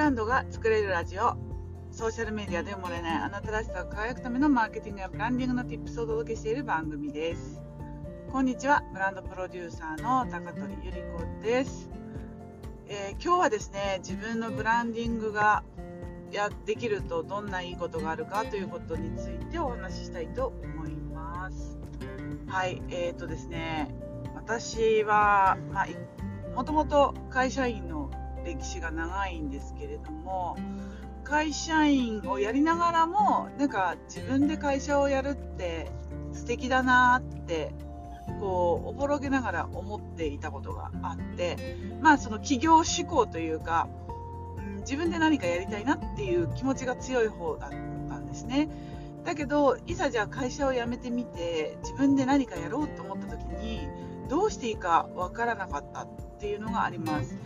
[0.00, 1.36] ランドが作れるラジオ。
[1.90, 7.60] ソーシャルメディアで埋もれないあなたらしさを輝くためのマーケティングやブランディングの Tips をお届けしている番組です。
[8.32, 11.90] こんにちはブランドプロデューサーの高取ゆり子です、
[12.88, 15.64] えー、今日はですね自分のブランディングが
[16.32, 21.78] やできるとどんないいことがあるかということについてお話ししたいと思います。
[22.46, 23.94] はいえーとですね
[24.34, 25.86] 私は、まあ、
[26.56, 28.10] もともと会社員の
[28.54, 30.56] 歴史が長いんですけれども
[31.24, 35.90] 会社員をやりながらもなんか自分で会社をやるって
[36.32, 37.72] 素敵だなって
[38.40, 43.88] こうおぼろげながら思っていたことがあってまあその企業志向というか、
[44.56, 48.68] うん、自分で何かやりたいなっていう気持ちが強い方だったんですね
[49.24, 53.88] だけどいざじゃあ会社を辞めてみて自分で何かやろうと思った時に
[54.28, 57.36] どうしていいかわからなかったっていうのがあります。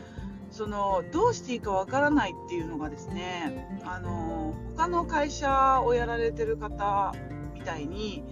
[0.54, 7.12] そのどうしていいかわからないっていうのがですねあの他の会社をやられてる方
[7.54, 8.22] みたいに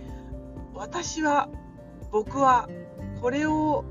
[0.72, 1.48] 私は
[2.12, 2.68] 僕は
[3.20, 3.84] これを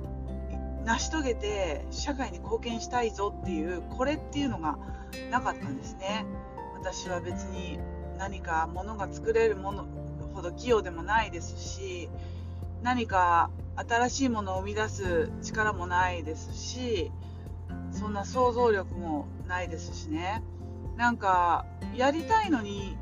[0.86, 4.80] 成し遂げて社会に貢献したいぞっていうこれっていうのが
[5.30, 6.26] なかったんですね。
[6.80, 7.80] 私は別に
[8.18, 9.86] 何か物が作れるもの
[10.34, 12.10] ほど器用でもないですし
[12.82, 17.12] 何か新しいものを生み出す力もないですし
[18.02, 20.42] そんな想像力もないですしね。
[20.98, 22.98] なんかやりたいのに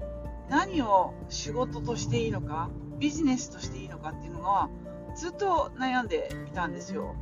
[0.50, 2.70] 何を仕事としていいのか
[3.00, 4.70] ビジネスとしていいのかっていうのが
[5.16, 7.16] ずっと悩んでいたんですよ。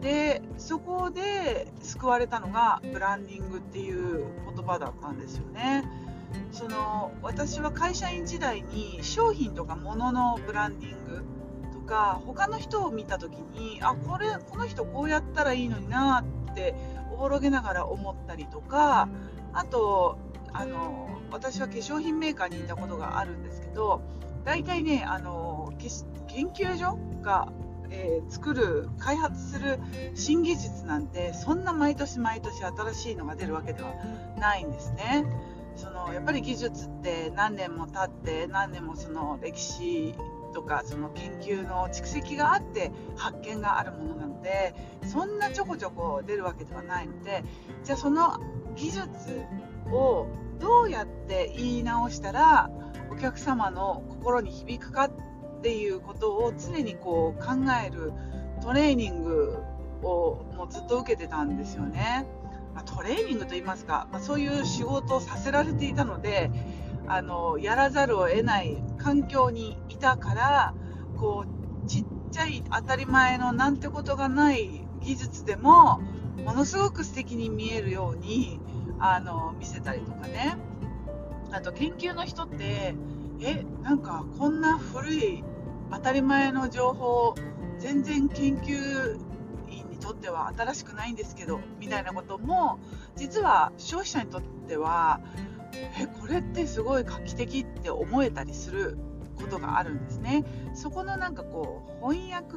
[0.00, 5.82] でそこで救われたのがブランディングっていう言葉だったんですよね。
[6.52, 11.24] その私は会社員時代に商品とか物のブランディング
[11.72, 16.41] とか他の人を見た時にあこれこの人こうやったらいいのになって
[17.12, 19.08] おぼろげながら思ったりとか
[19.52, 20.18] あと
[20.52, 24.02] あの私は化粧品メーカーにいたことがあるんですけど
[24.44, 25.72] 大体ねあの
[26.28, 27.52] 研究所が、
[27.90, 29.78] えー、作る開発する
[30.14, 33.94] 新技術なんてそんな毎年毎年新しいのが出るわけでは
[34.38, 35.24] ないんですね。
[35.76, 40.14] そのやっぱり技術って何年も経って何年もその歴史
[40.52, 44.74] とかその研究の蓄積があって発見があるものなので
[45.06, 47.44] そんなちょこちょこ出るわけではないので
[47.84, 48.38] じゃあその
[48.76, 49.42] 技術
[49.90, 50.26] を
[50.60, 52.70] どうやって言い直したら
[53.10, 55.10] お客様の心に響くかっ
[55.62, 57.50] ていうことを常にこう考
[57.84, 58.12] える
[58.62, 59.58] トレーニング
[60.02, 62.26] をもうずっと受けてたんですよね。
[62.86, 66.50] トレーニングといいますか、まあ、そういう仕事をさせられていたので
[67.06, 70.74] あのやらざるを得ない環境にいたから
[71.16, 76.00] こうちっちゃい当たり前のなんてことがない技術でも
[76.44, 78.60] ものすごく素敵に見えるように
[78.98, 80.56] あの見せたりとかね。
[81.52, 82.94] あと研究の人って
[83.40, 85.44] えなんかこんな古い
[85.90, 87.34] 当たり前の情報
[87.78, 89.18] 全然研究
[89.68, 92.78] 員にとっては新しくないんですけどみたいなことも
[93.16, 95.20] 実は消費者にとっては
[95.74, 98.98] えこれってすごい画期的って思えたりする
[99.36, 100.44] ことがあるんですね。
[100.74, 102.56] そこのなんかこう翻訳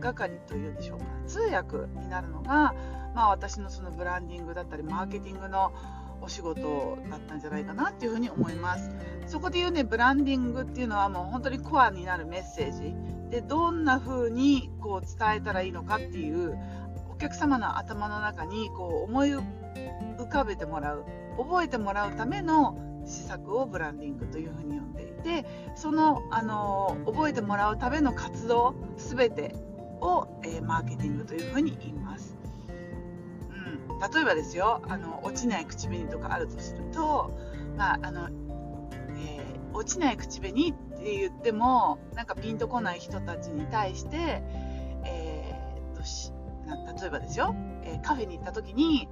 [0.00, 1.04] 係というんでしょうか。
[1.26, 2.74] 通訳になるのが、
[3.14, 5.72] まあ、私のそのブランディングだったりマーケティングの
[6.20, 8.90] お仕事だったんじゃないかなっていうふうに思います。
[9.26, 12.94] そこで言うねブランディングっていうのはもう本当にコアになるメッセージ。
[13.30, 16.56] でどんな風にこう伝えたらいいのかっていう
[17.10, 19.34] お客様の頭の中にこう思い
[20.26, 21.04] 浮かべてもらう
[21.38, 29.54] 覚えてもらうための施策をブランディングというふうに呼んでいてそのあの覚えてもらうための活動全て
[30.00, 32.36] を、えー、マーケティングというふうに言います。
[33.88, 37.38] うん、例えばですよあの落ちない口紅とかあるとすると、
[37.76, 38.28] まああの
[39.16, 44.42] えー、落ちない口紅って言ってもなんかピンとこない人たちに対して、
[45.04, 46.32] えー、とし
[47.00, 47.54] 例えばですよ、
[47.84, 49.08] えカフェに行った時に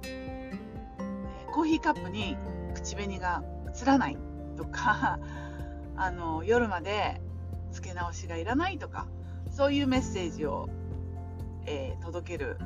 [1.55, 2.35] コーヒーカップに
[2.73, 3.41] 口紅が
[3.81, 4.17] 映らない
[4.57, 5.19] とか
[5.95, 7.21] あの夜まで
[7.71, 9.07] 付け直しがいらないとか
[9.51, 10.67] そういうメッセージを、
[11.65, 12.57] えー、届ける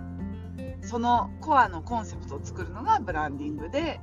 [0.81, 4.01] そのコアのコンセプトを作るのがブランディングで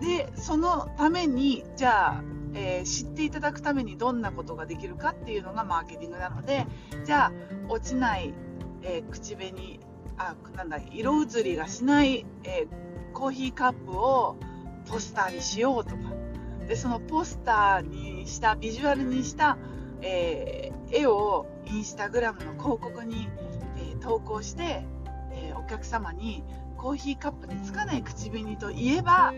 [0.00, 2.22] でそのためにじゃあ、
[2.54, 6.66] えー、知っていただくためにどんなことができるかっていうのがマーケティングなので
[7.04, 7.32] じゃあ
[7.68, 8.32] 落ちない、
[8.80, 9.80] えー、口紅
[10.16, 14.36] あなんだ色移りがしない、えーコーヒーカップを
[14.86, 15.96] ポスターにしようとか。
[16.68, 19.58] でそのポスターにしたビジュアルにした、
[20.00, 23.28] えー、絵をインスタグラムの広告に、
[23.76, 24.86] えー、投稿して、
[25.32, 26.42] えー、お客様に
[26.78, 29.34] コーヒーカップにつかない口紅といえば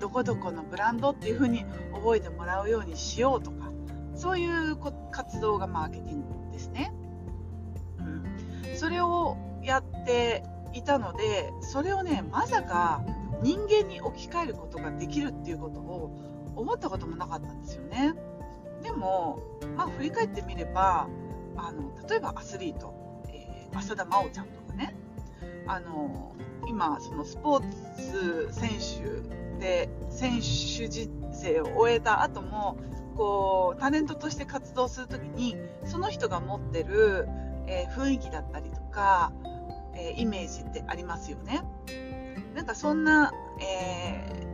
[0.00, 1.64] どこどこのブランドっていう風に
[1.94, 3.66] 覚えてもらうようにしようとか。
[4.16, 4.76] そういう
[5.10, 6.92] 活動がマーケティングですね。
[7.98, 10.42] うん、それをやって
[10.72, 13.02] いたのでそれをねまさか
[13.42, 16.10] 人間に置き換えることができるっていうことを
[16.56, 18.14] 思ったこともなかったんですよね。
[18.82, 19.40] でも、
[19.76, 21.08] まあ、振り返ってみれば
[21.56, 22.94] あの例えばアスリート、
[23.28, 24.94] えー、浅田真央ちゃんとかね
[25.66, 26.34] あの
[26.68, 32.76] 今そのスポーツ選手で選手人生を終えた後も
[33.16, 37.26] こうタレントとして活動する時にその人が持ってる、
[37.66, 39.32] えー、雰囲気だったりとか、
[39.94, 41.62] えー、イメージってありますよね。
[42.56, 44.46] なんかそんな、え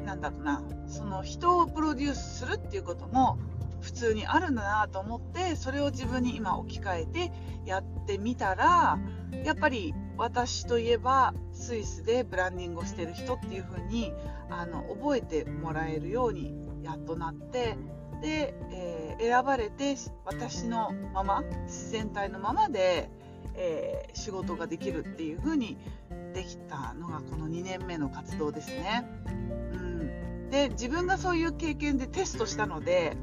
[0.00, 3.38] ー、なんだろうなその人をプロデュースするっていうことも
[3.82, 7.32] 普通にあるんだなと思ってそれを自分に今置き換えて
[7.66, 8.98] やってみたら
[9.44, 14.12] やっぱり私といえばスイスでブランディングをしてる人っていう風に
[14.48, 17.76] あに覚えてもらえるようにやっとなって
[18.22, 23.10] で、えー、選ばれて私のまま自然体のままで、
[23.54, 25.78] えー、仕事ができるっていう風に
[26.34, 29.04] できたのがこの2年目の活動ですね。
[29.26, 33.16] うん、で自分がそういう経験でテストしたので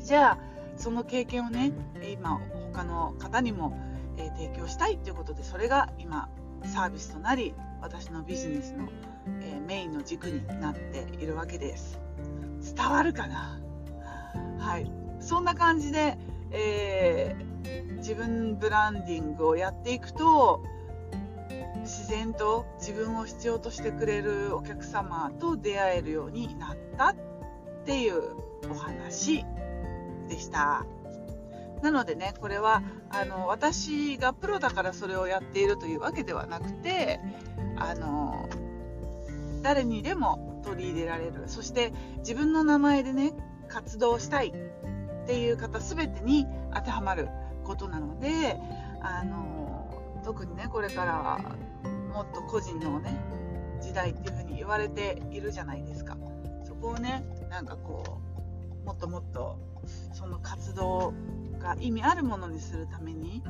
[0.00, 0.38] じゃあ
[0.76, 1.72] その経験をね
[2.12, 2.40] 今
[2.72, 3.78] 他の方にも、
[4.16, 6.28] えー、提供したいということでそれが今
[6.64, 8.88] サービスとなり私のビジネスの、
[9.40, 12.00] えー、メインの軸になっているわけです。
[12.74, 13.60] 伝わるかな？
[14.58, 14.90] はい。
[15.20, 16.18] そんな感じで、
[16.50, 17.53] えー、
[17.98, 20.62] 自分ブランディングをやっていくと
[21.80, 27.16] 自然と自分を必要としてくれるお客様と出会えるようになったっ
[27.84, 28.36] ていう
[28.70, 29.44] お話
[30.28, 30.86] でした。
[31.82, 37.20] なのでね、これはあの私がプロだからそれをやっているというわけではなくて、
[37.76, 38.48] あの
[39.62, 43.34] 誰にでも取り入れられる、そして自分の名前でね、
[43.68, 47.28] 活動したいっていう方全てに当てはまる
[47.64, 48.60] ことなので、
[49.00, 51.38] あの特にね、これから
[52.12, 53.18] もっと個人のね、
[53.80, 56.16] 時代っていうふうに言われているじゃないですか。
[56.64, 58.20] そこをね、なんかこ
[58.82, 59.58] う、もっともっと
[60.12, 61.12] その活動
[61.58, 63.42] が意味あるものにするために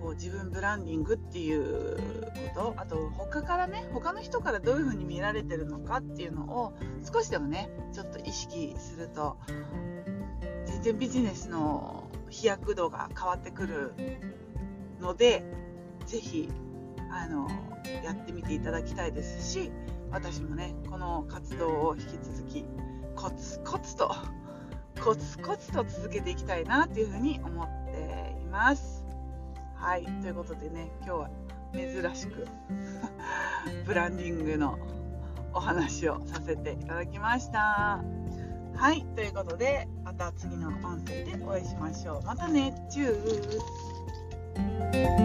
[0.00, 1.96] こう自分ブランディングっていう
[2.54, 6.74] ことあと他からね他の人からどういう風に見られてるのかっていうのを
[7.10, 9.38] 少しでもねちょっと意識すると
[10.66, 13.92] 全然ビジネスの飛躍度が変わってくる
[15.00, 15.44] ので
[16.06, 16.48] 是非
[17.10, 17.48] あの
[18.02, 19.70] やってみていただきたいですし
[20.10, 22.64] 私もねこの活動を引き続き
[23.14, 24.14] コツコツと
[25.02, 29.04] コツコツと続けていきたいなっていうふうに思っています。
[29.74, 31.30] はい、ということでね、今日は
[31.74, 32.46] 珍しく
[33.84, 34.78] ブランディングの
[35.52, 38.02] お話をさせていただきました。
[38.76, 42.22] はい、ということで、また次の音声でお会いしましょう。
[42.26, 45.23] またね、チュー